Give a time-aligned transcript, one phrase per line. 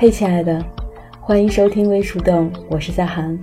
[0.00, 0.64] 嘿，亲爱的，
[1.20, 3.36] 欢迎收听微树洞，我是夏涵。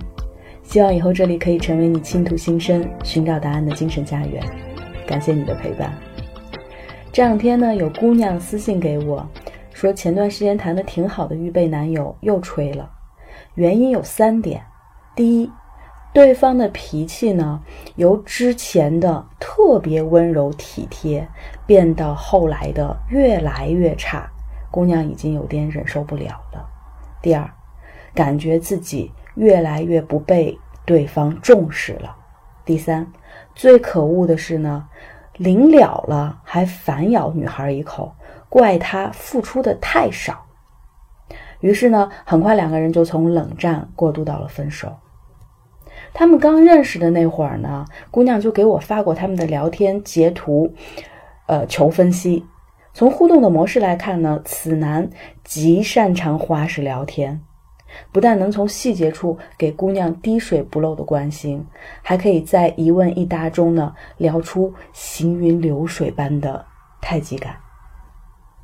[0.62, 4.42] 希望以后这里可以成为你倾吐心声、寻找答案的精神家园。
[5.06, 5.92] 感谢你的陪伴。
[7.12, 9.28] 这两天呢，有姑娘私信给我，
[9.74, 12.90] 说前段时间谈的挺好的预备男友又吹了，
[13.56, 14.62] 原因有三点。
[15.14, 15.50] 第一，
[16.14, 17.60] 对方的脾气呢，
[17.96, 21.28] 由之前的特别温柔体贴，
[21.66, 24.26] 变到后来的越来越差，
[24.76, 26.68] 姑娘已经有点忍受不了了。
[27.22, 27.50] 第二，
[28.14, 32.14] 感觉自己越来越不被对方重视了。
[32.62, 33.10] 第三，
[33.54, 34.86] 最可恶的是呢，
[35.38, 38.14] 临了了还反咬女孩一口，
[38.50, 40.44] 怪她付出的太少。
[41.60, 44.94] 于是呢，很快两个人就从冷战过渡到了分手。
[46.12, 50.74] 他们刚认识的那会儿呢，姑娘就给我发过他们的聊天截图，
[51.46, 52.44] 呃，求分析。
[52.96, 55.10] 从互动的模式来看呢，此男
[55.44, 57.38] 极擅长花式聊天，
[58.10, 61.62] 不但能从细节处给姑娘滴水不漏的关心，
[62.00, 66.64] 还可以在一问一答中呢聊出行云流水般的
[67.02, 67.54] 太极感，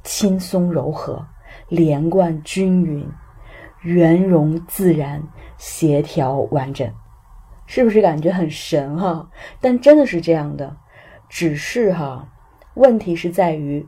[0.03, 1.23] 轻松柔和，
[1.69, 3.07] 连贯均匀，
[3.83, 5.23] 圆融自然，
[5.59, 6.91] 协调完整。
[7.67, 9.29] 是不是感觉很神哈？
[9.61, 10.75] 但真的是这样的，
[11.29, 12.27] 只是哈，
[12.73, 13.87] 问题是在于，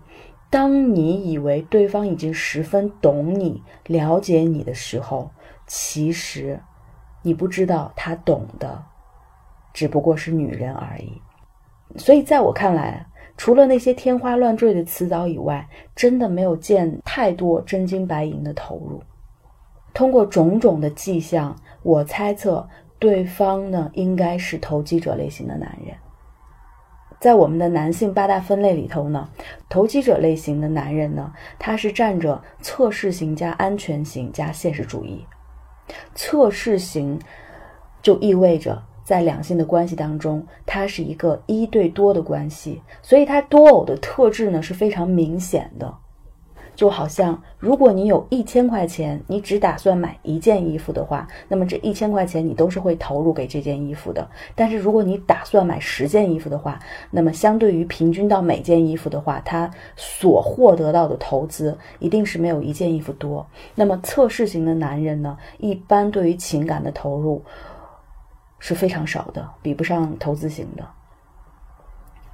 [0.54, 5.28] 当你以为对方已经十分懂你、了解你的时候，
[5.66, 6.60] 其实
[7.22, 8.80] 你不知道他懂的
[9.72, 11.20] 只不过是女人而已。
[11.96, 13.04] 所以在我看来，
[13.36, 19.02] 除了那些天花乱坠的辞藻以外，真的没有见太多真金白银的投入。
[19.92, 22.64] 通过种种的迹象，我猜测。
[23.00, 25.94] 对方呢，应该是投机者类型的男人。
[27.24, 29.26] 在我们的男性八大分类里头呢，
[29.70, 35.24] 投机者类型的男人呢，他是占着测试型加安全型加现实主义。
[36.14, 37.18] 测试型
[38.02, 45.94] 就意味着在两性的关系当中，他是一个一对多的关系，所以他多偶的特质呢是非常明显的。
[46.74, 54.28] 就好像，如果你有一千块钱，你只打算买一件衣服的话，那么这一千块钱你都是会投入给这件衣服的。
[54.54, 56.78] 但是如果你打算买十件衣服的话，
[57.10, 63.46] 那么相对于平均到每件衣服的话，它所获得到的投资一定是没有一件衣服多。
[63.74, 67.42] 那么测试型的男人呢，一般对于情感的投入
[68.58, 70.84] 是非常少的，比不上投资型的。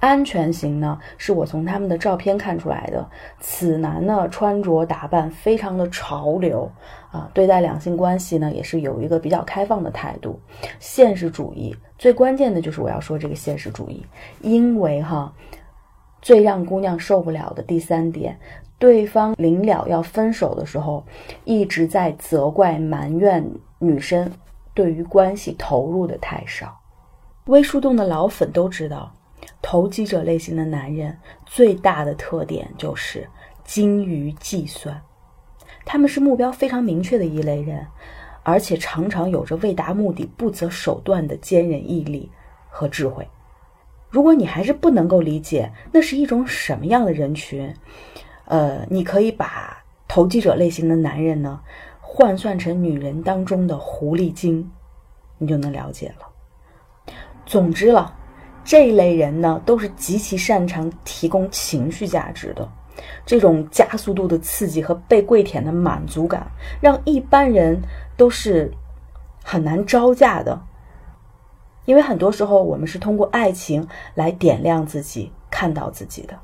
[0.01, 3.07] 安全型呢，是我从他们的照片看出来的。
[3.39, 6.69] 此男呢，穿着打扮非常的潮流
[7.11, 10.39] 啊，对待两性关系呢，也是有一个比较开放的态度。
[10.79, 14.03] 现实主义最关键的就是我要说这个现实主义，
[14.41, 15.31] 因为哈，
[16.19, 18.39] 最让姑娘受不了的第三点，
[18.79, 21.05] 对方临了要分手的时候，
[21.45, 23.47] 一直在责怪埋怨
[23.77, 24.31] 女生
[24.73, 26.75] 对于关系投入的太少。
[27.45, 29.13] 微树洞的老粉都知道。
[29.61, 33.27] 投机者类型的男人最大的特点就是
[33.63, 34.99] 精于计算，
[35.85, 37.85] 他们是目标非常明确的一类人，
[38.43, 42.29] 而且常常有着为达目的不择手段的坚韧毅力
[42.69, 43.27] 和智慧。
[44.09, 47.73] 如果你还是不能够理解那是一种什么样的人群，
[48.45, 51.61] 呃，你可以把投机者类型的男人呢
[52.01, 54.69] 换算成女人当中的狐狸精，
[55.37, 57.13] 你就能了解了。
[57.45, 58.17] 总之了。
[58.71, 62.65] 这一类人呢，都是极其擅长提供情绪价值的，
[63.25, 66.49] 这种加速度的刺激和被跪舔的满足感，
[66.79, 67.81] 让一般人
[68.15, 68.71] 都是
[69.43, 70.61] 很难招架的。
[71.83, 76.39] 因为很多时候，我们是通过爱情来点亮自己、看到自己的。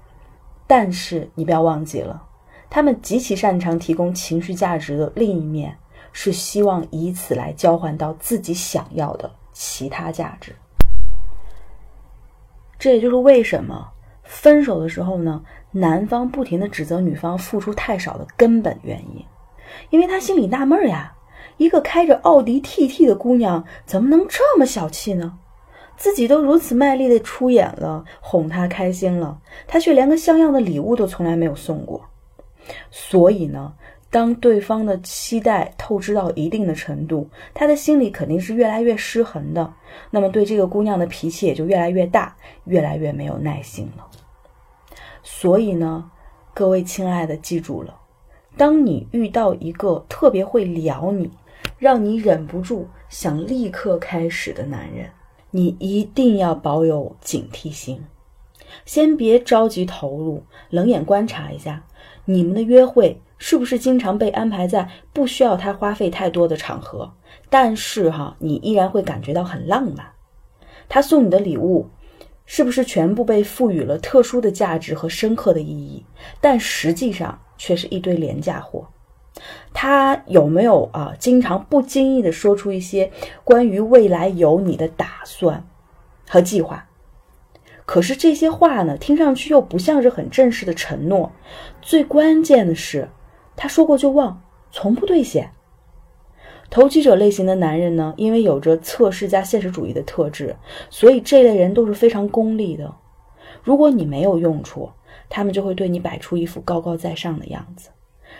[0.67, 2.21] 但是你不要忘记了，
[2.69, 5.77] 他们极其擅长提供情绪价值的另一面，
[6.11, 10.53] 是希望以此来交换到自己想要的其他价值。
[12.79, 13.89] 这也就是为什么
[14.23, 19.25] 分手的时候呢，男方不停的指责女方付出太少的根本原因，
[19.89, 21.15] 因为他心里纳闷呀，
[21.57, 25.38] 一个开着奥迪 TT 的姑娘怎么能这么小气呢？
[25.95, 32.06] 自己都如此卖力的出演了，哄她开心了，她却连个像样的礼物都从来没有送过，
[32.91, 33.73] 所以呢。
[34.09, 39.74] 当对方的期待透支到一定的程度，他的心里肯定是越来越失衡的。
[40.09, 44.07] 那么对这个姑娘的脾气也就越来越大，越来越没有耐心了。
[45.24, 46.09] 所以呢，
[46.54, 48.00] 各位亲爱的，记住了，
[48.56, 51.30] 当你遇到一个特别会撩你，
[51.77, 55.09] 让你忍不住想立刻开始的男人，
[55.51, 58.01] 你一定要保有警惕心。
[58.86, 61.83] 先别着急投入，冷眼观察一下
[62.29, 67.13] 你们的约会是不是经常被安排在不需要他花费太多的场合，
[67.50, 70.06] 但是哈，你依然会感觉到很浪漫。
[70.89, 71.88] 他送你的礼物
[72.45, 76.06] 是不是全部被赋予了特殊的价值和深刻的意义，
[76.41, 78.88] 但实际上却是一堆廉价货？
[79.73, 83.09] 他有没有啊，经常不经意的说出一些
[83.44, 85.65] 关于未来有你的打算
[86.27, 86.85] 和计划？
[87.88, 91.31] 可是这些话呢，听上去又不像是很正式的承诺。
[91.81, 93.07] 最关键的是，
[93.56, 95.50] 他说过就忘，从不兑现。
[96.69, 100.54] 投机者类型的男人呢，因为有着测试加现实主义的特质，
[100.89, 102.94] 所以这类人都是非常功利的。
[103.63, 104.92] 如果你没有用处，
[105.30, 107.88] 他们就会对你摆出一副高高在上的样子。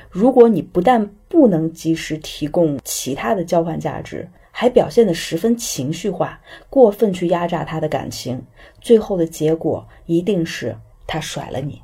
[0.10, 8.44] 如果你不但不能及时提供其他的交换价值，还表现得十分情绪化，过分去压榨他的感情，
[8.82, 10.76] 最后的结果一定是
[11.06, 11.80] 他甩了你。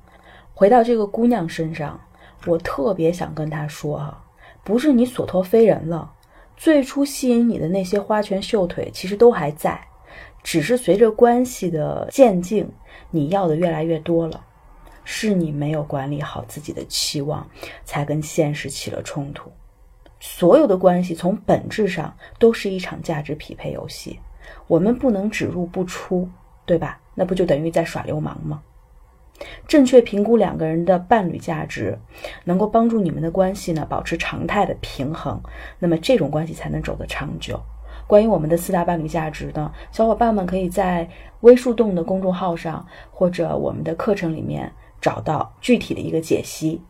[0.56, 2.02] 回到这个姑娘身上，
[2.48, 4.24] 我特别想跟她说啊，
[4.64, 6.14] 不是你所托非人了，
[6.58, 9.80] 最初吸引你的那些花拳绣腿其实都还在，
[10.42, 12.68] 只是随着关系的渐进，
[13.12, 14.44] 你要的越来越多了，
[15.04, 17.48] 是你没有管理好自己的期望，
[17.86, 19.52] 才跟现实起了冲突。
[20.26, 24.18] 所有的关系从本质上都是一场价值匹配游戏，
[24.68, 26.30] 我们不能只入不出，
[26.66, 27.02] 对吧？
[27.14, 28.62] 那不就等于在耍流氓吗？
[29.68, 32.00] 正确评估两个人的伴侣价值，
[32.46, 35.42] 能够帮助你们的关系呢保持常态的平衡，
[35.78, 37.62] 那么这种关系才能走得长久。
[38.08, 41.10] 关于我们的四大伴侣价值呢，小伙伴们可以在
[41.42, 44.72] 微树洞的公众号上或者我们的课程里面
[45.02, 46.82] 找到具体的一个解析。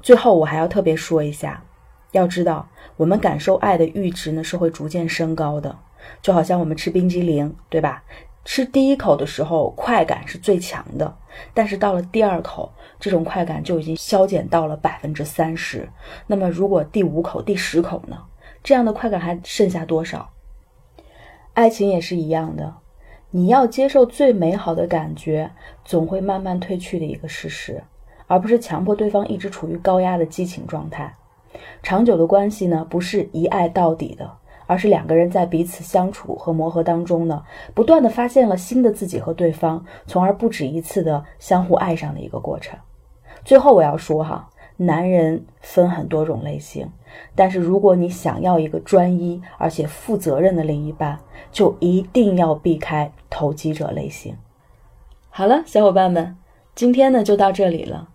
[0.00, 1.64] 最后，我还要特别说一下。
[2.12, 5.78] 要知道，我们感受爱的阈值呢是会逐渐升高的，
[6.20, 8.02] 就好像我们吃冰激凌，对吧？
[8.44, 11.14] 吃第一口的时候快感是最强的，
[11.52, 15.88] 但是到了第二口，这种快感就已经消减到了百分之三十。
[16.26, 18.16] 那么，如果第五口、第十口呢？
[18.62, 20.30] 这样的快感还剩下多少？
[21.52, 22.74] 爱情也是一样的，
[23.30, 25.50] 你要接受最美好的感觉
[25.84, 27.84] 总会慢慢褪去的一个事实，
[28.26, 31.14] 而不是强迫对方一直处于高压的激情状态。
[31.82, 34.30] 长久的关系呢，不是一爱到底的，
[34.66, 37.42] 而是两个人在彼此相处和磨合当中呢，
[37.74, 42.78] 不断的发现了新的自己和对方，从而不止一次的相互爱上的一个过程。
[43.44, 46.90] 最后我要说哈，男人分很多种类型，
[47.34, 51.18] 但是如果你想要一个专一而且负责任的另一半，
[51.50, 54.36] 就一定要避开投机者类型。
[55.30, 56.36] 好了，小伙伴们，
[56.74, 58.08] 今天呢就到这里了。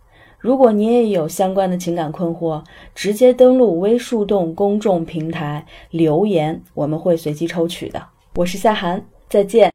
[0.46, 2.62] 如果你也有相关的情感困惑，
[2.94, 8.00] 直接登录微树洞公众平台留言，我们会随机抽取的。
[8.36, 9.64] 我是夏涵，再见。